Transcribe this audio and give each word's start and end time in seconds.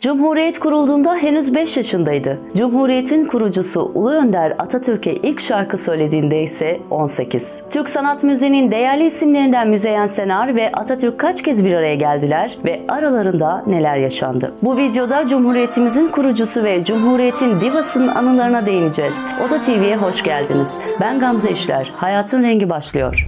Cumhuriyet 0.00 0.58
kurulduğunda 0.58 1.14
henüz 1.14 1.54
5 1.54 1.76
yaşındaydı. 1.76 2.38
Cumhuriyetin 2.56 3.24
kurucusu 3.24 3.92
Ulu 3.94 4.10
Önder 4.10 4.54
Atatürk'e 4.58 5.12
ilk 5.12 5.40
şarkı 5.40 5.78
söylediğinde 5.78 6.42
ise 6.42 6.80
18. 6.90 7.42
Türk 7.70 7.88
sanat 7.88 8.24
müziğinin 8.24 8.70
değerli 8.70 9.06
isimlerinden 9.06 9.68
Müzeyyen 9.68 10.06
Senar 10.06 10.56
ve 10.56 10.72
Atatürk 10.72 11.18
kaç 11.18 11.42
kez 11.42 11.64
bir 11.64 11.72
araya 11.74 11.94
geldiler 11.94 12.58
ve 12.64 12.80
aralarında 12.88 13.62
neler 13.66 13.96
yaşandı? 13.96 14.54
Bu 14.62 14.76
videoda 14.76 15.26
Cumhuriyetimizin 15.26 16.08
kurucusu 16.08 16.64
ve 16.64 16.84
Cumhuriyetin 16.84 17.60
divasının 17.60 18.08
anılarına 18.08 18.66
değineceğiz. 18.66 19.14
Oda 19.46 19.60
TV'ye 19.60 19.96
hoş 19.96 20.22
geldiniz. 20.22 20.78
Ben 21.00 21.20
Gamze 21.20 21.50
İşler. 21.50 21.92
Hayatın 21.96 22.42
rengi 22.42 22.70
başlıyor. 22.70 23.26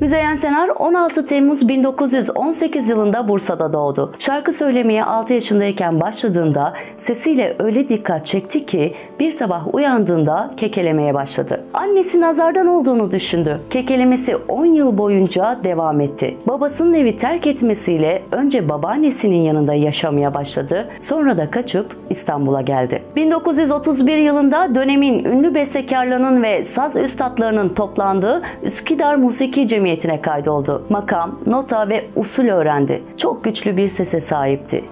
Müzeyyen 0.00 0.34
Senar 0.34 0.68
16 0.68 1.24
Temmuz 1.24 1.68
1918 1.68 2.88
yılında 2.88 3.28
Bursa'da 3.28 3.72
doğdu. 3.72 4.14
Şarkı 4.18 4.52
söylemeye 4.52 5.04
6 5.04 5.34
yaşındayken 5.34 6.00
başladığında 6.00 6.74
sesiyle 6.98 7.56
öyle 7.58 7.88
dikkat 7.88 8.26
çekti 8.26 8.66
ki 8.66 8.94
bir 9.20 9.32
sabah 9.32 9.74
uyandığında 9.74 10.50
kekelemeye 10.56 11.14
başladı. 11.14 11.64
Annesi 11.74 12.20
nazardan 12.20 12.66
olduğunu 12.66 13.10
düşündü. 13.10 13.60
Kekelemesi 13.70 14.36
10 14.36 14.66
yıl 14.66 14.98
boyunca 14.98 15.58
devam 15.64 16.00
etti. 16.00 16.36
Babasının 16.46 16.94
evi 16.94 17.16
terk 17.16 17.46
etmesiyle 17.46 18.22
önce 18.32 18.68
babaannesinin 18.68 19.42
yanında 19.42 19.74
yaşamaya 19.74 20.34
başladı. 20.34 20.88
Sonra 21.00 21.38
da 21.38 21.50
kaçıp 21.50 21.96
İstanbul'a 22.10 22.60
geldi. 22.60 23.02
1931 23.16 24.16
yılında 24.16 24.74
dönemin 24.74 25.24
ünlü 25.24 25.54
bestekarlarının 25.54 26.42
ve 26.42 26.64
saz 26.64 26.96
üstadlarının 26.96 27.68
toplandığı 27.68 28.42
Üsküdar 28.62 29.14
Musiki 29.14 29.68
Cemiyeti 29.68 29.87
Cemiyeti'ne 29.88 30.22
kaydoldu. 30.22 30.82
Makam, 30.88 31.38
nota 31.46 31.88
ve 31.88 32.06
usul 32.16 32.44
öğrendi. 32.44 33.02
Çok 33.16 33.44
güçlü 33.44 33.76
bir 33.76 33.88
sese 33.88 34.20
sahipti. 34.20 34.84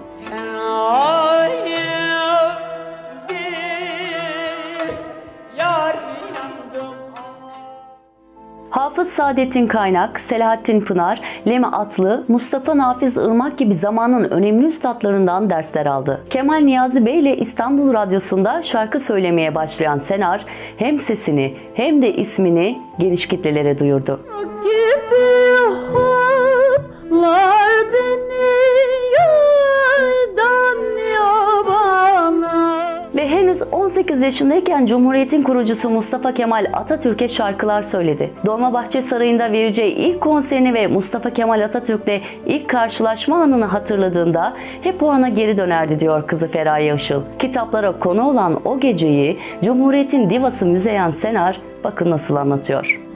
Hafız 8.69 9.09
Saadettin 9.09 9.67
Kaynak, 9.67 10.19
Selahattin 10.19 10.81
Pınar, 10.81 11.21
Lemi 11.47 11.67
Atlı, 11.67 12.23
Mustafa 12.27 12.77
Nafiz 12.77 13.17
Irmak 13.17 13.57
gibi 13.57 13.75
zamanın 13.75 14.23
önemli 14.23 14.67
üstadlarından 14.67 15.49
dersler 15.49 15.85
aldı. 15.85 16.23
Kemal 16.29 16.57
Niyazi 16.57 17.05
Bey 17.05 17.19
ile 17.19 17.37
İstanbul 17.37 17.93
Radyosu'nda 17.93 18.61
şarkı 18.61 18.99
söylemeye 18.99 19.55
başlayan 19.55 19.97
Senar 19.97 20.45
hem 20.77 20.99
sesini 20.99 21.57
hem 21.73 22.01
de 22.01 22.13
ismini 22.13 22.81
geniş 22.99 23.27
kitlelere 23.27 23.79
duyurdu. 23.79 24.19
Ve 27.11 27.27
henüz 27.27 28.96
18 33.71 34.21
yaşındayken 34.21 34.85
Cumhuriyet'in 34.85 35.41
kurucusu 35.41 35.89
Mustafa 35.89 36.31
Kemal 36.31 36.65
Atatürk'e 36.73 37.27
şarkılar 37.27 37.83
söyledi. 37.83 38.31
Dolmabahçe 38.45 39.01
Sarayı'nda 39.01 39.51
vereceği 39.51 39.95
ilk 39.95 40.21
konserini 40.21 40.73
ve 40.73 40.87
Mustafa 40.87 41.29
Kemal 41.29 41.61
Atatürk'le 41.61 42.21
ilk 42.45 42.69
karşılaşma 42.69 43.37
anını 43.37 43.65
hatırladığında 43.65 44.53
hep 44.81 45.03
o 45.03 45.09
ana 45.09 45.29
geri 45.29 45.57
dönerdi 45.57 45.99
diyor 45.99 46.27
kızı 46.27 46.47
Feraye 46.47 46.95
Işıl. 46.95 47.21
Kitaplara 47.39 47.99
konu 47.99 48.29
olan 48.29 48.67
o 48.67 48.79
geceyi 48.79 49.39
Cumhuriyet'in 49.63 50.29
divası 50.29 50.65
Müzeyyen 50.65 51.09
Senar 51.09 51.61
bakın 51.83 52.11
nasıl 52.11 52.35
anlatıyor. 52.35 53.06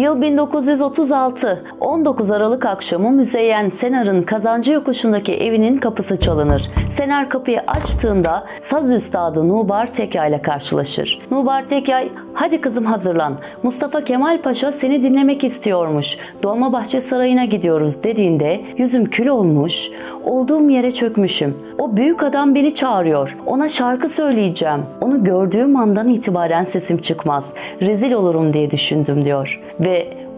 Yıl 0.00 0.20
1936. 0.20 1.64
19 1.80 2.30
Aralık 2.30 2.66
akşamı 2.66 3.10
Müzeyyen 3.10 3.68
Senar'ın 3.68 4.22
Kazancı 4.22 4.72
Yokuşu'ndaki 4.72 5.34
evinin 5.34 5.76
kapısı 5.76 6.20
çalınır. 6.20 6.70
Senar 6.90 7.28
kapıyı 7.28 7.60
açtığında 7.66 8.46
saz 8.60 8.92
üstadı 8.92 9.48
Nubar 9.48 9.92
Tekyay 9.92 10.28
ile 10.28 10.42
karşılaşır. 10.42 11.18
Nubar 11.30 11.66
Tekyay, 11.66 12.12
hadi 12.34 12.60
kızım 12.60 12.84
hazırlan. 12.84 13.38
Mustafa 13.62 14.00
Kemal 14.00 14.42
Paşa 14.42 14.72
seni 14.72 15.02
dinlemek 15.02 15.44
istiyormuş. 15.44 16.16
Dolmabahçe 16.42 17.00
Sarayı'na 17.00 17.44
gidiyoruz 17.44 18.04
dediğinde 18.04 18.60
yüzüm 18.76 19.04
kül 19.04 19.26
olmuş, 19.26 19.90
olduğum 20.24 20.70
yere 20.70 20.92
çökmüşüm. 20.92 21.56
O 21.78 21.96
büyük 21.96 22.22
adam 22.22 22.54
beni 22.54 22.74
çağırıyor. 22.74 23.36
Ona 23.46 23.68
şarkı 23.68 24.08
söyleyeceğim. 24.08 24.80
Onu 25.00 25.24
gördüğüm 25.24 25.76
andan 25.76 26.08
itibaren 26.08 26.64
sesim 26.64 26.98
çıkmaz. 26.98 27.52
Rezil 27.80 28.12
olurum 28.12 28.52
diye 28.52 28.70
düşündüm 28.70 29.24
diyor. 29.24 29.60
Ve 29.80 29.89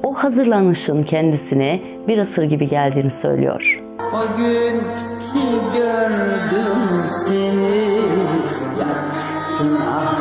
o 0.02 0.14
hazırlanışın 0.14 1.02
kendisine 1.02 1.80
bir 2.08 2.18
asır 2.18 2.42
gibi 2.42 2.68
geldiğini 2.68 3.10
söylüyor. 3.10 3.82
O 3.98 4.36
gün 4.36 4.78
ki 5.20 5.78
gördüm 5.78 7.06
seni 7.06 7.92
Yaktın 8.78 9.78
ah 9.88 10.12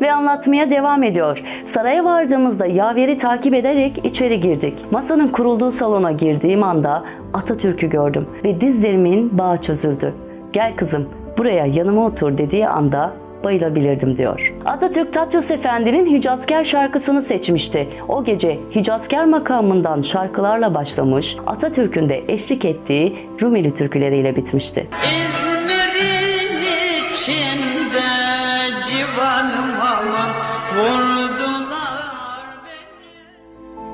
Ve 0.00 0.12
anlatmaya 0.12 0.70
devam 0.70 1.02
ediyor. 1.02 1.42
Saraya 1.64 2.04
vardığımızda 2.04 2.66
yaveri 2.66 3.16
takip 3.16 3.54
ederek 3.54 4.00
içeri 4.04 4.40
girdik. 4.40 4.74
Masanın 4.90 5.28
kurulduğu 5.28 5.72
salona 5.72 6.12
girdiğim 6.12 6.62
anda 6.62 7.04
Atatürk'ü 7.34 7.90
gördüm 7.90 8.28
ve 8.44 8.60
dizlerimin 8.60 9.38
bağı 9.38 9.60
çözüldü. 9.60 10.14
Gel 10.52 10.76
kızım 10.76 11.08
buraya 11.38 11.66
yanıma 11.66 12.06
otur 12.06 12.38
dediği 12.38 12.68
anda 12.68 13.12
bayılabilirdim 13.44 14.16
diyor. 14.16 14.54
Atatürk 14.64 15.12
Tatyos 15.12 15.50
Efendi'nin 15.50 16.16
Hicazkar 16.16 16.64
şarkısını 16.64 17.22
seçmişti. 17.22 17.88
O 18.08 18.24
gece 18.24 18.58
Hicazkar 18.74 19.24
makamından 19.24 20.02
şarkılarla 20.02 20.74
başlamış, 20.74 21.36
Atatürk'ün 21.46 22.08
de 22.08 22.24
eşlik 22.28 22.64
ettiği 22.64 23.16
Rumeli 23.42 23.74
türküleriyle 23.74 24.36
bitmişti. 24.36 24.86
İzmir'in 24.92 25.37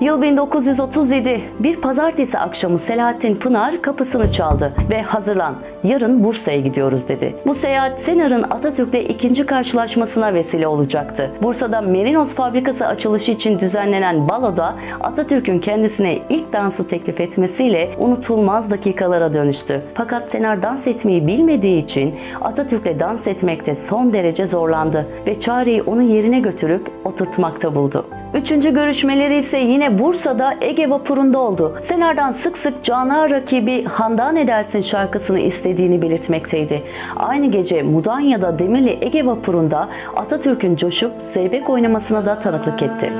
Yıl 0.05 0.23
1937. 0.23 1.41
Bir 1.59 1.77
pazartesi 1.77 2.39
akşamı 2.39 2.79
Selahattin 2.79 3.37
Pınar 3.37 3.83
kapısını 3.83 4.33
çaldı 4.33 4.73
ve 4.91 5.03
hazırlan 5.03 5.55
yarın 5.85 6.25
Bursa'ya 6.25 6.61
gidiyoruz 6.61 7.09
dedi. 7.09 7.37
Bu 7.47 7.55
seyahat 7.55 8.01
Senar'ın 8.01 8.43
Atatürk'le 8.43 9.11
ikinci 9.11 9.47
karşılaşmasına 9.47 10.35
vesile 10.35 10.67
olacaktı. 10.67 11.31
Bursa'da 11.43 11.81
Merinos 11.81 12.35
fabrikası 12.35 12.87
açılışı 12.87 13.33
için 13.33 13.59
düzenlenen 13.59 14.29
baloda 14.29 14.75
Atatürk'ün 15.01 15.59
kendisine 15.59 16.19
ilk 16.29 16.53
dansı 16.53 16.89
teklif 16.89 17.21
etmesiyle 17.21 17.91
unutulmaz 17.99 18.71
dakikalara 18.71 19.35
dönüştü. 19.35 19.83
Fakat 19.95 20.31
Senar 20.31 20.63
dans 20.63 20.87
etmeyi 20.87 21.27
bilmediği 21.27 21.85
için 21.85 22.15
Atatürk'le 22.41 23.01
dans 23.01 23.27
etmekte 23.27 23.75
son 23.75 24.13
derece 24.13 24.47
zorlandı 24.47 25.07
ve 25.27 25.41
çareyi 25.41 25.83
onu 25.83 26.03
yerine 26.03 26.41
götürüp 26.41 26.91
oturtmakta 27.05 27.75
buldu. 27.75 28.07
Üçüncü 28.35 28.75
görüşmeleri 28.75 29.37
ise 29.37 29.59
yine 29.59 29.94
Bursa'da 29.99 30.55
Ege 30.61 30.91
vapurunda 30.91 31.39
oldu. 31.39 31.79
Senar'dan 31.83 32.33
sık 32.33 32.59
sık 32.59 32.85
cana 32.85 33.31
rakibi 33.31 33.85
Handan 33.85 34.37
Edersin 34.37 34.81
şarkısını 34.81 35.41
istediğini 35.41 36.03
belirtmekteydi. 36.03 36.83
Aynı 37.17 37.51
gece 37.51 37.83
Mudanya'da 37.83 38.59
Demirli 38.59 38.99
Ege 39.01 39.27
vapurunda 39.27 39.89
Atatürk'ün 40.17 40.77
coşup 40.77 41.13
zeybek 41.35 41.71
oynamasına 41.71 42.27
da 42.27 42.41
tanıklık 42.41 42.83
etti. 42.83 43.13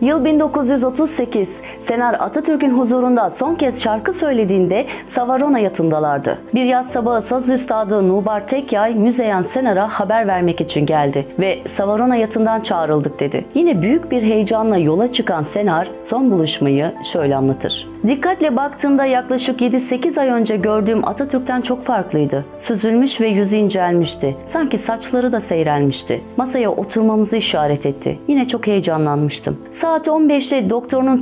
Yıl 0.00 0.24
1938. 0.24 1.60
Senar 1.88 2.14
Atatürk'ün 2.14 2.78
huzurunda 2.78 3.30
son 3.30 3.54
kez 3.54 3.82
şarkı 3.82 4.12
söylediğinde 4.12 4.86
Savarona 5.06 5.58
yatındalardı. 5.58 6.38
Bir 6.54 6.64
yaz 6.64 6.86
sabahı 6.86 7.22
saz 7.22 7.50
üstadı 7.50 8.08
Nubar 8.08 8.48
Tekyay 8.48 8.94
Müzeyyen 8.94 9.42
Senar'a 9.42 9.88
haber 9.88 10.26
vermek 10.26 10.60
için 10.60 10.86
geldi 10.86 11.26
ve 11.38 11.58
Savarona 11.68 12.16
yatından 12.16 12.60
çağrıldık 12.60 13.20
dedi. 13.20 13.44
Yine 13.54 13.82
büyük 13.82 14.10
bir 14.10 14.22
heyecanla 14.22 14.76
yola 14.76 15.12
çıkan 15.12 15.42
Senar 15.42 15.90
son 16.00 16.30
buluşmayı 16.30 16.92
şöyle 17.12 17.36
anlatır. 17.36 17.86
Dikkatle 18.06 18.56
baktığımda 18.56 19.04
yaklaşık 19.04 19.60
7-8 19.60 20.20
ay 20.20 20.28
önce 20.28 20.56
gördüğüm 20.56 21.08
Atatürk'ten 21.08 21.60
çok 21.60 21.82
farklıydı. 21.82 22.44
Süzülmüş 22.58 23.20
ve 23.20 23.28
yüzü 23.28 23.56
incelmişti. 23.56 24.36
Sanki 24.46 24.78
saçları 24.78 25.32
da 25.32 25.40
seyrelmişti. 25.40 26.22
Masaya 26.36 26.70
oturmamızı 26.70 27.36
işaret 27.36 27.86
etti. 27.86 28.18
Yine 28.28 28.48
çok 28.48 28.66
heyecanlanmıştım. 28.66 29.58
Saat 29.72 30.08
15'te 30.08 30.70
doktorunun 30.70 31.16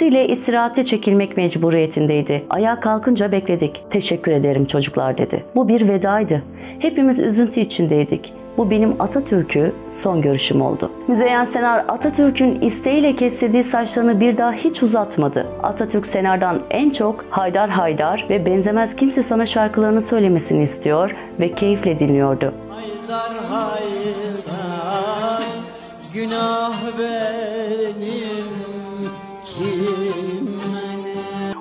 tavsiyesiyle 0.00 0.28
istirahate 0.28 0.84
çekilmek 0.84 1.36
mecburiyetindeydi. 1.36 2.44
Ayağa 2.50 2.80
kalkınca 2.80 3.32
bekledik. 3.32 3.84
Teşekkür 3.90 4.32
ederim 4.32 4.64
çocuklar 4.64 5.18
dedi. 5.18 5.44
Bu 5.54 5.68
bir 5.68 5.88
vedaydı. 5.88 6.42
Hepimiz 6.78 7.18
üzüntü 7.18 7.60
içindeydik. 7.60 8.32
Bu 8.56 8.70
benim 8.70 9.02
Atatürk'ü 9.02 9.72
son 9.92 10.22
görüşüm 10.22 10.62
oldu. 10.62 10.90
Müzeyyen 11.08 11.44
Senar 11.44 11.84
Atatürk'ün 11.88 12.60
isteğiyle 12.60 13.16
kestirdiği 13.16 13.64
saçlarını 13.64 14.20
bir 14.20 14.38
daha 14.38 14.52
hiç 14.52 14.82
uzatmadı. 14.82 15.46
Atatürk 15.62 16.06
Senar'dan 16.06 16.60
en 16.70 16.90
çok 16.90 17.24
Haydar 17.30 17.70
Haydar 17.70 18.26
ve 18.30 18.46
Benzemez 18.46 18.96
Kimse 18.96 19.22
Sana 19.22 19.46
şarkılarını 19.46 20.02
söylemesini 20.02 20.62
istiyor 20.62 21.16
ve 21.40 21.54
keyifle 21.54 21.98
dinliyordu. 21.98 22.52
Haydar 22.70 23.32
haydar 23.50 25.44
Günah 26.14 26.98
benim 26.98 27.19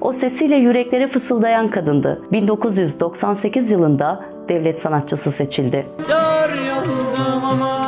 O 0.01 0.13
sesiyle 0.13 0.55
yüreklere 0.55 1.07
fısıldayan 1.07 1.71
kadındı. 1.71 2.21
1998 2.31 3.71
yılında 3.71 4.25
devlet 4.49 4.79
sanatçısı 4.81 5.31
seçildi. 5.31 5.85
Yar 6.09 6.49
yandım 6.67 7.43
aman 7.45 7.78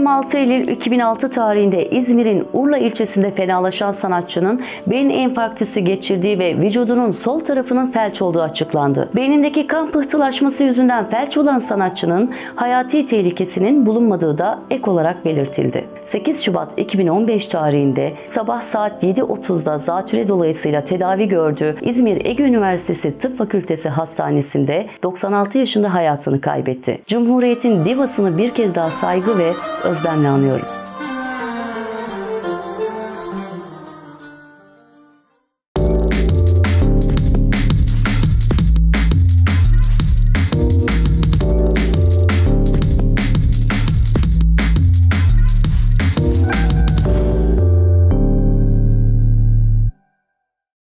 26 0.00 0.38
Eylül 0.38 0.68
2006 0.68 1.30
tarihinde 1.30 1.90
İzmir'in 1.90 2.48
Urla 2.52 2.78
ilçesinde 2.78 3.30
fenalaşan 3.30 3.92
sanatçının 3.92 4.62
beyin 4.86 5.10
enfarktüsü 5.10 5.80
geçirdiği 5.80 6.38
ve 6.38 6.56
vücudunun 6.56 7.10
sol 7.10 7.40
tarafının 7.40 7.90
felç 7.90 8.22
olduğu 8.22 8.42
açıklandı. 8.42 9.10
Beynindeki 9.14 9.66
kan 9.66 9.90
pıhtılaşması 9.90 10.64
yüzünden 10.64 11.08
felç 11.10 11.36
olan 11.36 11.58
sanatçının 11.58 12.30
hayati 12.56 13.06
tehlikesinin 13.06 13.86
bulunmadığı 13.86 14.38
da 14.38 14.58
ek 14.70 14.90
olarak 14.90 15.24
belirtildi. 15.24 15.84
8 16.04 16.44
Şubat 16.44 16.78
2015 16.78 17.48
tarihinde 17.48 18.12
sabah 18.24 18.62
saat 18.62 19.02
7.30'da 19.04 19.78
zatüre 19.78 20.28
dolayısıyla 20.28 20.84
tedavi 20.84 21.28
gördüğü 21.28 21.76
İzmir 21.82 22.24
Ege 22.24 22.42
Üniversitesi 22.42 23.18
Tıp 23.18 23.38
Fakültesi 23.38 23.88
Hastanesi'nde 23.88 24.86
96 25.02 25.58
yaşında 25.58 25.94
hayatını 25.94 26.40
kaybetti. 26.40 27.02
Cumhuriyet'in 27.06 27.84
divasını 27.84 28.38
bir 28.38 28.50
kez 28.50 28.74
daha 28.74 28.90
saygı 28.90 29.38
ve 29.38 29.52
özlemle 29.90 30.28
anıyoruz. 30.28 30.84